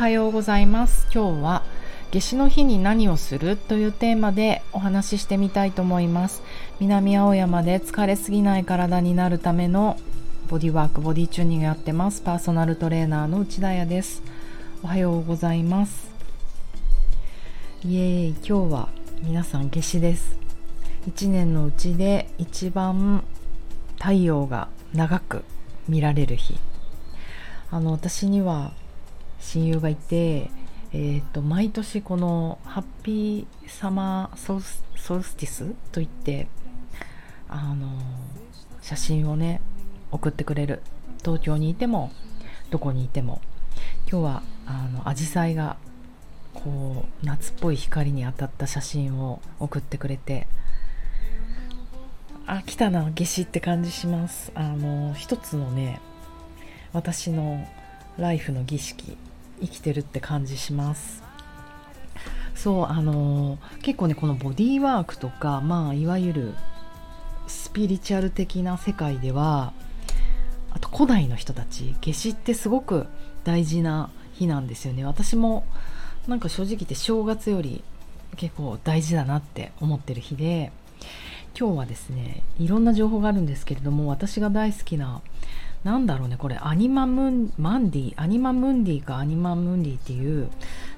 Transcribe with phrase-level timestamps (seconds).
[0.00, 1.06] はようございます。
[1.14, 1.62] 今日は
[2.10, 6.42] 夏至の日に何をするというテーマでお話ししてみたいと思います。
[6.80, 9.98] 南青山で疲れすぎない体になるための
[10.48, 12.22] ボディワークボディチューニングやってます。
[12.22, 14.22] パーソナルトレーナーの内田彩です。
[14.82, 16.10] おはようございます。
[17.84, 18.34] イエーイ。
[18.36, 18.88] 今日は
[19.20, 20.34] 皆さん夏至です。
[21.10, 23.22] 1年のうちで一番
[23.98, 25.44] 太陽が長く
[25.90, 26.58] 見られる日。
[27.70, 28.72] あの私には
[29.40, 30.50] 親友がいて、
[30.92, 36.46] えーと、毎年このハッピーサマーソルスソルスティスといって
[37.48, 37.88] あの
[38.82, 39.60] 写真をね
[40.10, 40.82] 送ってくれる。
[41.22, 42.10] 東京にいても
[42.70, 43.40] どこにいても。
[44.10, 45.76] 今日はあの紫陽花が
[46.54, 50.48] こう夏っぽい光に当たった写真を送ってくれて
[52.46, 54.50] あ来たな夏至って感じします。
[54.54, 56.00] あの一つのね
[56.92, 57.66] 私の
[58.18, 59.16] ライフの儀式。
[59.60, 61.22] 生きてるって感じします。
[62.54, 66.54] そうあの結構ねこのボディーワークとかまあいわゆる
[67.46, 69.72] スピリチュアル的な世界では
[70.70, 73.06] あと古代の人たち夏至ってすごく
[73.44, 75.04] 大事な日なんですよね。
[75.04, 75.64] 私も
[76.28, 77.82] なんか正直言って正月より
[78.36, 80.70] 結構大事だなって思ってる日で
[81.58, 85.22] 今日はですねいろんな情報があるんですけれども私が大好きな
[85.84, 86.58] なんだろうねこれ。
[86.60, 90.50] アニマムンマンディアニマムンディかアニマムンディっていう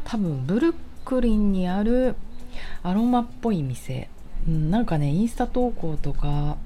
[0.05, 0.75] 多分ブルッ
[1.05, 2.17] クリンにある
[2.83, 4.09] アロマっぽい店、
[4.47, 6.57] うん、なんかねインスタ投稿とか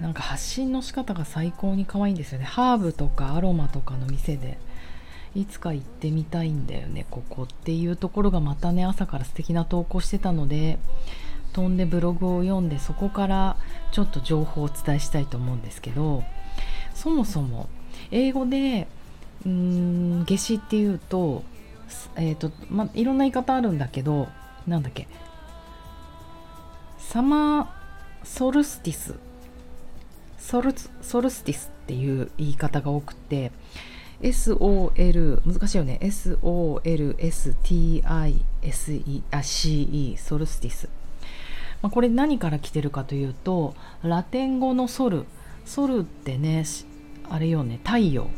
[0.00, 2.44] なんか発信の仕方が最高に可愛いんですよね。
[2.44, 4.58] ハーブとかアロマとかの店で。
[5.36, 10.78] いつか行ってみたいんだよねここっていうところがまたね朝から素敵な投稿してたので
[11.52, 13.56] 飛んでブログを読んでそこから
[13.90, 16.22] ちょっと情報をお伝えしたいと思うんですけど
[17.04, 17.68] そもそも
[18.10, 18.88] 英語で
[19.44, 21.44] うん夏至っていうと,、
[22.16, 24.28] えーとま、いろんな言い方あるんだけど
[24.66, 25.06] なんだっけ
[26.98, 27.66] サマー
[28.24, 29.16] ソルスティス
[30.38, 33.52] sol solstice っていう言い方が多くて
[34.22, 35.98] SOL 難しいよね。
[36.00, 36.38] SOLSTICE
[40.16, 40.88] solstice、
[41.82, 46.64] まあ、これ何から来てるかというとラテン語の sol。sol ってね
[47.30, 48.28] あれよね太陽。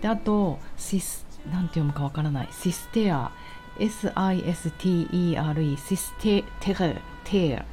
[0.00, 2.48] であとシスなんて読むかわからない。
[2.52, 3.32] システア。
[3.78, 7.64] SISTERE sistereテア。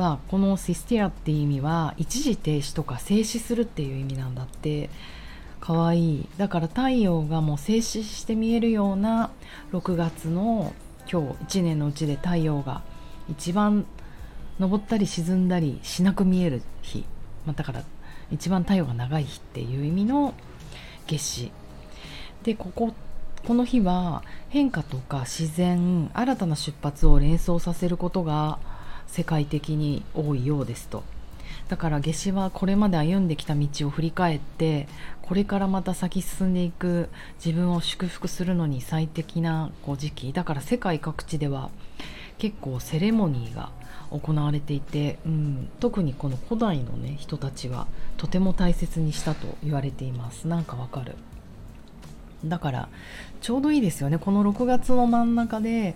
[0.00, 4.90] はこのシステアっていう意味は一時停止とか静止するっていう意味なんだって。
[5.64, 6.28] かわいい。
[6.36, 9.30] だから太陽がもう静止して見えるような
[9.72, 10.74] 6月の
[11.10, 12.82] 今日1年のうちで太陽が
[13.30, 13.86] 一番
[14.60, 17.06] 昇ったり沈んだりしなく見える日、
[17.46, 17.82] まあ、だから
[18.30, 20.34] 一番太陽が長い日っていう意味の
[21.06, 21.52] 夏至
[22.42, 22.94] でここ
[23.46, 28.58] この日は変化とか自然新たな出発を連想させることが
[29.06, 31.04] 世界的に多いようですと。
[31.68, 34.88] だから夏至はこれまで歩んできた道を振り返って
[35.22, 37.08] これからまた先進んでいく
[37.44, 40.32] 自分を祝福するのに最適なこう時期。
[40.32, 41.70] だから世界各地では
[42.38, 43.70] 結構セレモニーが
[44.18, 47.86] 行われていて、うん、特にこの古代の、ね、人たちは
[48.16, 50.48] とても大切にしたと言われています。
[50.48, 51.16] なんかわかる。
[52.44, 52.88] だから
[53.40, 54.18] ちょうどいいですよね。
[54.18, 55.94] この6月の真ん中で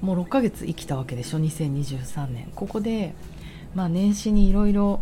[0.00, 2.52] もう6ヶ月生きたわけでしょ2023年。
[2.54, 3.14] ここで
[3.74, 5.00] まあ年始にいろいろ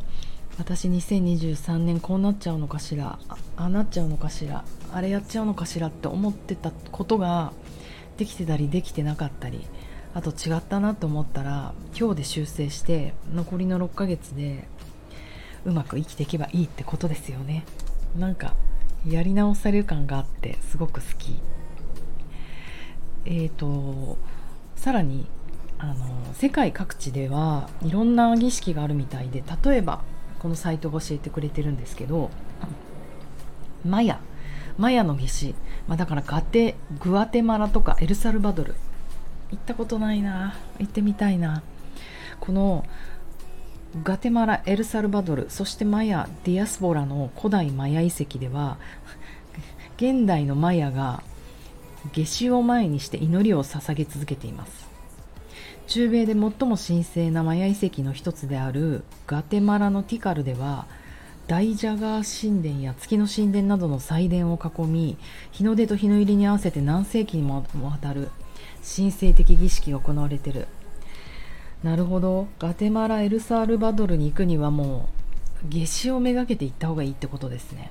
[0.58, 7.52] 私2023年こうなっちゃうのかしらああなっちゃうのかしらあれやっちゃうのかしらって思ってたことが
[8.16, 9.66] できてたりできてなかったり
[10.14, 14.68] あと違ったなと思ったら今日で修正して残りの6ヶ月で
[15.64, 17.64] うまく生きていけばいいってことですよね。
[18.16, 18.54] なんか
[19.06, 21.40] やり直される感があってすごく好き。
[23.26, 24.16] えーと
[24.76, 25.26] さらに
[25.78, 25.94] あの
[26.34, 30.02] 世界各地ではいろんな儀式があるみたいで例えば
[30.38, 32.30] このサイトが教えてくれてるんですけど
[33.84, 34.20] マヤ。
[34.76, 35.54] マヤの儀式、
[35.88, 38.74] まあ、だからガテグアテマラとかエルサルバドル。
[39.54, 40.56] 行ったことないな。
[40.78, 41.62] 行ってみたいな。
[42.40, 42.84] この
[44.02, 48.76] ガテマラエルサルバドルそしてマヤディアスボラの古代マヤ遺跡では
[49.96, 51.22] 現代のマヤが
[52.12, 54.88] 夏至を前にして祈りを捧げ続けています。
[55.86, 60.86] 中米で最も神聖なマヤ遺跡の一つであるガテマラのティカルでは
[61.46, 65.18] 大ジャガー神殿や月の神殿などの祭殿を囲み
[65.50, 68.30] 日の出と日の入りに合わせて何世紀にもわたる
[68.96, 70.68] 神聖的儀式が行われてる。
[71.82, 72.48] なるほど。
[72.58, 75.08] ガテマラエルサールバドルに行くにはも
[75.64, 77.90] う夏至をめがけて行った方がいいってことですね。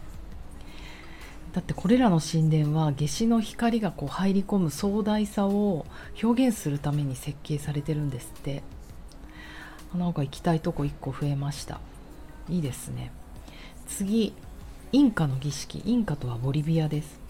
[1.54, 5.86] だってこれらの神殿は夏至の光がこう入り込む壮大さを
[6.22, 8.64] 表現するために設計されてるんですって。
[9.94, 11.80] なんか行きたいとこ1個増えました。
[12.50, 13.12] いいですね。
[13.88, 14.34] 次
[14.92, 15.84] インカの儀式。
[15.86, 17.23] インカとはボリビアです。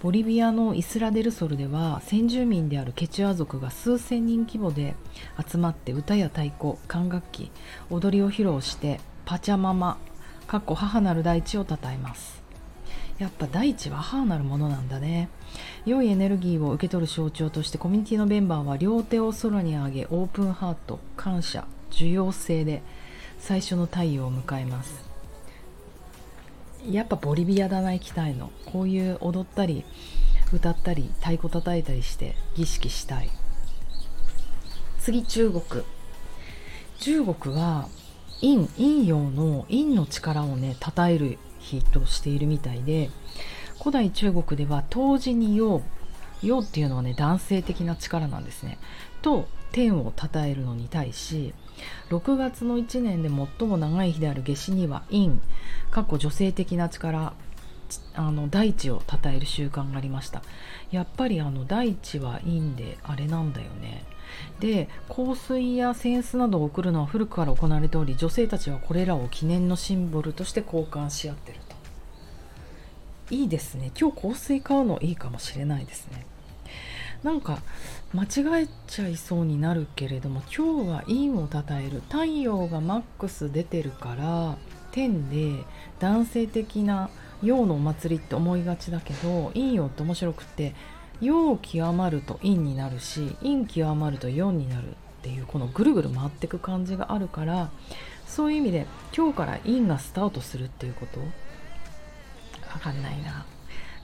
[0.00, 4.94] ボリビアのイスラデルソルでは先住民であるケチュア族が数千人規模で
[5.44, 7.50] 集まって歌や太鼓管楽器
[7.90, 9.98] 踊りを披露してパチャママ
[10.46, 12.40] かっこ母なる大地を称えます。
[13.18, 15.28] やっぱ大地は母なるものなんだね。
[15.84, 22.82] 良いエネルギーを受け取る象徴としてコミュニティのメンバーは両手を空に上げオープンハート感謝受容性で
[23.40, 25.07] 最初の太陽を迎えます。
[26.90, 28.50] やっぱボリビアだな行きたいの。
[28.66, 29.84] こういう踊ったり
[30.52, 33.30] 歌ったり太鼓叩いたりして儀式したい。
[35.00, 35.84] 次中国。
[37.00, 37.88] 中国は
[38.40, 43.10] 陰陰陽の陰の力をね称える日としているみたいで
[43.78, 45.82] 古代中国では冬至に陽
[46.42, 48.78] 陽っていうのはね男性的な力なんですね。
[49.22, 51.52] と天を称えるのに対し
[52.10, 55.30] 6月の1年で最も長い日である夏至には陰
[55.90, 57.32] 過去女性的な力
[58.14, 60.42] あの大地を称える習慣がありました。
[60.90, 64.04] やっぱりあの大地は陰であれなんだよね。
[64.60, 71.76] で香水や扇子などを贈るのは古くから行われており女性たちはこれらを記念のシンボルとして交換し合ってると。
[73.30, 73.90] いいですね。
[73.98, 76.26] 今日香水買うのいいかもしれないですね。
[77.22, 77.58] なんか
[78.14, 82.00] 間違えちゃいそうになるけれども今日は陰をたたえる。
[82.08, 84.56] 太陽がマックス出てるから
[84.92, 85.64] 天で
[85.98, 87.10] 男性的な
[87.42, 90.74] 陽のお祭りって思いがちだけど陰陽って面白くって
[91.20, 94.92] 陽極まると陰になるし陰極まると陽になるっ
[95.22, 97.70] ていうこのぐるぐる回ってく感じがあるから
[98.26, 98.86] そういう意味で
[99.16, 101.20] 今日から陰がスタートするっていうこと？
[101.20, 103.44] わかんないな。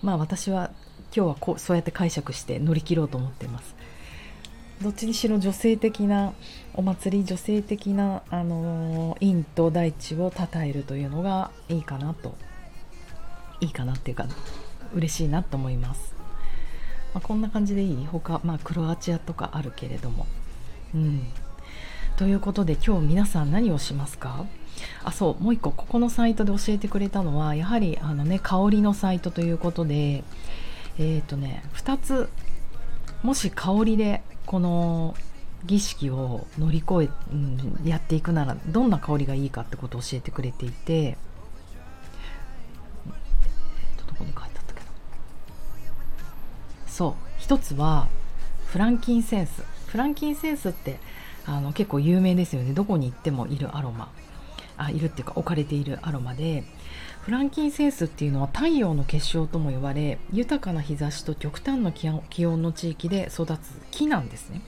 [0.05, 0.71] まあ私は
[1.17, 3.75] 今日はこうそうやって解釈して乗り切ろうと思ってます。
[4.83, 6.35] どっちにしろ女性的な
[6.75, 12.37] お祭り女性的な、あのー、陰と大地を称えるというのがいいかなと。
[13.61, 14.27] いいかなっていうか
[14.93, 16.12] 嬉しいなと思います、
[17.15, 18.05] まあ、こんな感じでいい？
[18.05, 20.27] 他、まあ、クロアチアとかあるけれども。
[20.95, 21.23] うん。
[22.17, 24.45] ということで今日皆さん何をしますか？
[25.05, 30.25] あそうもう一個ここのサイトで教えてくれたのはやはりあのね香りのサイトということで
[30.99, 32.29] えっ、ー、とね2つ
[33.23, 35.15] もし香りでこの
[35.67, 44.87] 儀式を乗り越え、うん、やっていくならどんな香りがいいかってことを教えてくれていて、えー、どこに書いてあったけど。
[46.87, 48.09] そう一つは
[48.67, 49.63] フランキンセンス。
[49.87, 50.99] フランキンセンスって
[51.47, 52.75] あの結構有名ですよね。
[52.75, 54.11] どこに行ってもいるアロマ。
[54.76, 56.65] あいるっていうか置かれているアロマで
[57.23, 63.59] フランキンセンスっていうのは太陽の結晶とも呼ばれ豊かな日差しと極端な気温の地域で育つ
[63.91, 64.61] 木なんですね。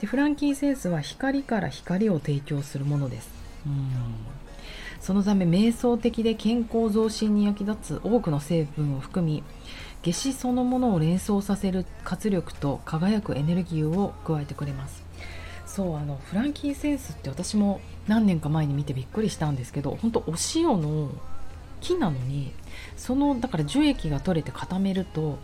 [0.00, 3.30] でフランキンセンスは光から光を提供するものです。
[3.66, 3.90] うん。
[5.00, 9.42] そのため瞑想的で健康増進に役立つ多くの成分を含み
[10.02, 15.02] 夏至そのものを連想させる活力と輝くエネルギーを加えてくれます。
[15.66, 21.10] そうあのフランキンセンスって私も何年か前に見てびっくりしたんですけど本当お塩の
[21.80, 22.52] 木なのに
[22.96, 25.38] そのだから樹液が取れて固めると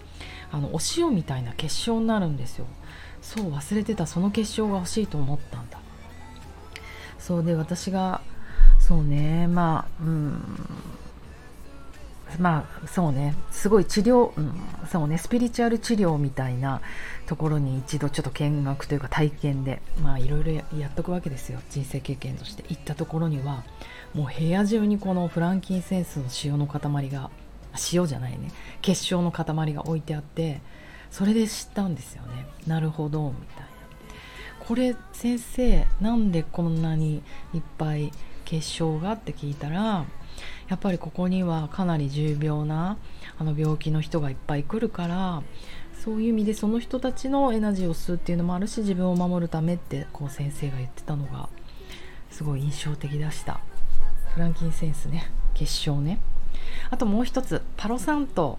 [0.50, 2.66] あのお塩みたいな結晶になるんですよ。
[3.22, 4.06] そう忘れてた。
[4.06, 5.78] その結晶が欲しいと思ったんだ。
[7.18, 8.20] そうで私が
[8.78, 10.42] そうねまあうん。
[12.38, 14.54] まあそうねすごい治療、うん、
[14.90, 16.80] そうねスピリチュアル治療みたいな
[17.26, 22.64] ところに一度ちょっと見学というか体験でまあいろいろやっとくわけですよ人生経験として。
[22.68, 23.64] 行ったところには
[24.14, 27.30] もう部屋中にこのフランキンセンスの塩の塊が
[27.92, 30.60] 塩じゃないね結晶の塊が置いてあって
[31.10, 32.46] それで知ったんですよね。
[32.66, 33.73] なるほどみたいな。
[34.66, 38.12] これ先生なんでこんなにいっぱい
[38.44, 39.12] 結晶が？
[39.12, 40.06] って聞いたら
[40.68, 42.96] やっぱりここにはかなり重病な
[43.38, 45.42] あの病気の人がいっぱい来るから
[46.02, 51.48] そういう意味でその人たちのエナジーを吸うっていうのもあるし自分を守るためってこう先生が言ってたのが
[52.30, 53.60] すごい印象的でした。
[54.34, 56.18] フランキンセンスね結晶ね。
[56.90, 58.58] あともう一つパロサント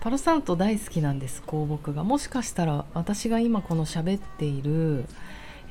[0.00, 5.04] パロサント大好きなんです香木がもしかしたら私が今この喋っている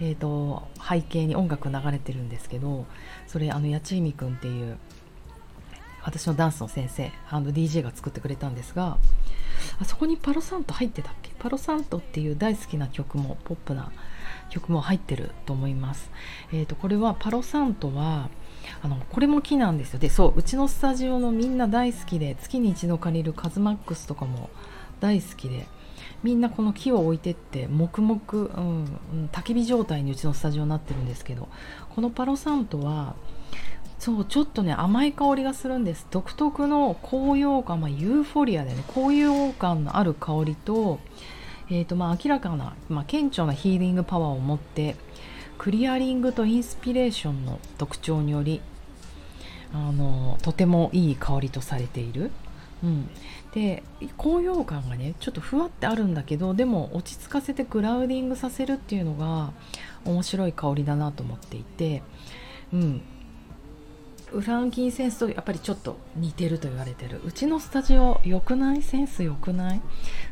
[0.02, 2.86] えーと、背景に音楽流れてるんですけど
[3.28, 4.78] それあの八千美くんっていう
[6.04, 8.98] 私のダンスの先生 &DJ が作ってくれたんですが
[9.78, 11.32] あそこにパロサント入ってたっけ？
[11.38, 13.92] パロサントっていう大好きな曲もポップな
[14.50, 16.10] 曲も入ってると思います。
[16.54, 18.30] えーと、これはパロサントは
[18.82, 20.00] あのこれも木なんですよ。
[20.00, 24.50] でそううちのスタジオのみんな大好きで月に一度借りるカズマックスとかも
[25.00, 25.68] 大好きで
[26.24, 31.48] みんなこの木を置いてって黙々、うん、焚き火状態にうちのスタジオになってるんですけど
[31.96, 33.16] このパロサントは
[33.98, 36.08] そうちょっとね甘い香りがするんです。
[36.10, 41.00] 独特の高揚感、まあ、ユーフォリアでね高揚感のある香りと,、
[41.70, 44.96] えーとまあ、明らかな、まあ、顕著なヒーリングパワーを持って
[45.60, 48.62] クリアリングとインスピレーションの特徴により
[49.72, 52.32] あのとてもいい香りとされている、
[52.84, 53.10] うん、
[53.54, 53.84] で
[54.18, 59.52] 高揚感がねちょっとふわってあるんだけどでも落ち着かせてグラウディングさせるっていうのが
[60.06, 62.02] 面白い香りだなと思っていて、
[62.74, 63.02] うん、
[64.28, 67.22] フランキンセンスとやっぱりちょっと似てると言われてる。
[67.26, 68.82] うちのスタジオ良くない？
[68.82, 69.82] センス良くない？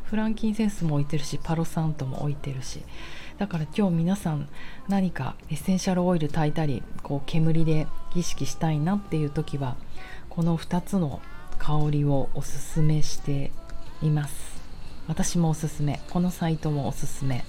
[0.04, 2.80] フランキンセンスも置いてるしパロサントも置いてるし。
[3.38, 4.48] だから今日皆さん
[4.88, 9.76] 何かエッセンシャルオイル炊いたりこう煙で儀式したいなっていう時は
[10.28, 11.20] この2つの
[11.58, 13.50] 香りをおすすめして
[14.02, 14.58] います。
[15.06, 16.00] 私もおすすめ。
[16.10, 17.44] このサイトもおすすめ。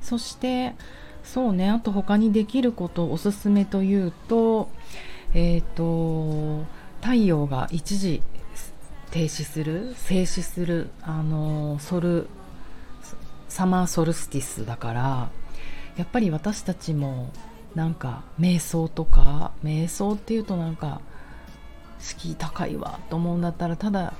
[0.00, 0.74] そして
[1.22, 4.70] そうねあと他にできることおすすめというと
[5.34, 6.64] えっ、ー、と
[7.00, 8.22] 太陽が一時
[9.10, 12.28] 停止する静止するあのソル
[13.50, 15.30] サマーソルスティスだから
[15.96, 17.30] やっぱり私たちも
[17.74, 21.00] なんか瞑想とか瞑想っていうとなんか
[21.98, 24.14] 敷居高いわと思うんだったらただ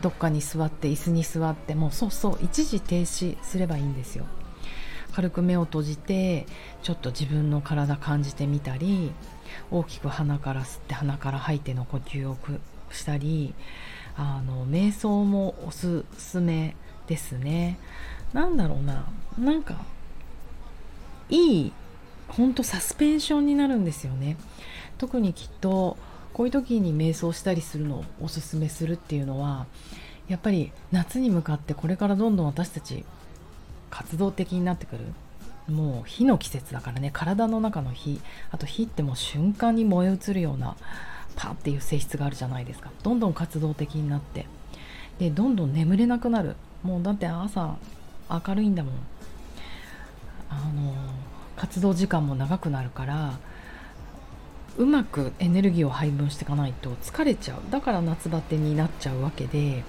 [0.00, 4.26] どっかに座って椅子に座ってもうそうそう一時停止すればいいんですよ。
[5.12, 6.46] 軽く目を閉じて
[6.82, 9.12] ちょっと自分の体感じてみたり
[9.70, 12.36] 大きく鼻から吸って鼻から吐いての呼吸を
[12.90, 13.54] したり
[14.16, 16.74] あの瞑想もおすすめ
[17.06, 17.78] ですね。
[18.34, 19.06] なんだろうな。
[19.38, 19.76] なんか
[21.30, 21.72] いい
[22.28, 24.36] ほんとサスペンションになるんですよね。
[24.98, 25.96] 特にきっと
[26.32, 29.66] こういう時に瞑想したりするのをおすすめするっていうのは
[30.28, 33.04] やっぱり夏に向かってこれからどんどん私たち
[33.90, 35.04] 活動的になってくる。
[35.72, 37.10] もう火の季節だからね。
[37.12, 38.20] 体の中の火。
[38.50, 40.76] あと火ってもう瞬間に燃え移るような
[41.36, 42.90] パっていう性質があるじゃないですか。
[43.02, 44.46] どんどん活動的になって。
[45.18, 46.56] でどんどん眠れなくなる。
[46.82, 47.76] もうだって朝
[48.30, 48.94] 明るいんだもん
[50.50, 50.94] あの
[51.56, 53.38] 活動時間も長くなるから
[54.76, 59.84] うまくエネルギーを配分していかないと疲れちゃうだから夏バテになっちゃうわけで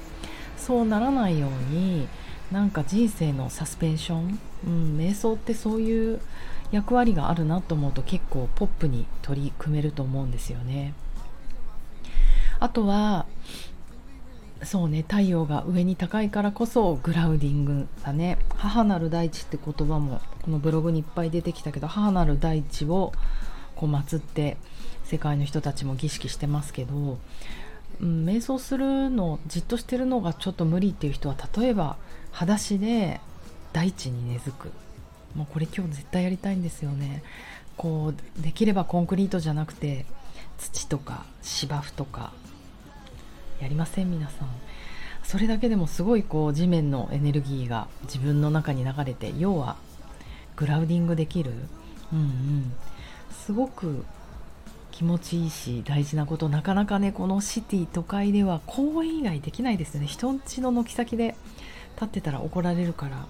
[0.58, 2.08] そうならないように
[2.52, 6.22] なんか人生のサスペンション、うん、瞑想ってそういう
[6.72, 10.94] 役割があるなと思うと結構ポップに取り組めると思うんですよね。
[12.60, 13.25] あとは
[14.66, 18.38] そうね太陽が上に高いからこそグラウディングだね。
[18.56, 23.14] 母なる大地って言葉もこのブログにいっぱい出てきたけど母なる大地を
[23.76, 24.58] こう祀って
[25.04, 27.18] 世界の人たちも儀式してますけど、
[28.02, 31.98] うん、瞑想するのじっとしてるのがちょっと無理っていう人は例えば
[32.32, 33.22] 裸足で
[33.74, 34.72] 大地に根付く。
[35.36, 37.22] もうこれ今日絶対やりたいんですよね。
[37.78, 40.06] こうできればコンクリートじゃなくて
[40.58, 42.32] 土とか芝生とか
[43.60, 44.50] やりません皆さん。
[45.24, 49.76] それだけでもすごいこう地面のエネルギーが自分の中に流れて要は
[50.56, 51.52] グラウディングできる。
[52.14, 52.74] うんうん。
[53.32, 54.06] すごく
[54.92, 60.08] 気持ちいいし大事なことなかなかねこのシティ都会では公園以外できないですよね。
[60.08, 61.36] 人んちの軒先で
[61.96, 63.26] 立ってたら怒られるから。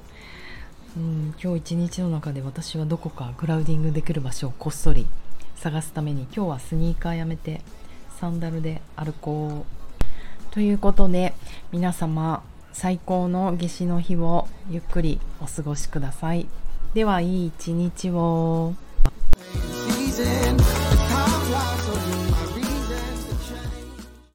[0.98, 5.05] うん今日一日の中で私はどこかグラウディングできる場所をこっそり
[5.58, 7.62] 探すために今日はスニーカーやめて
[8.17, 9.85] サンダルで歩こう。
[10.56, 11.34] ということで
[11.74, 16.48] 皆様最高の夏至の日をゆっくりお過ごしください。
[16.94, 18.74] ではいい一日を。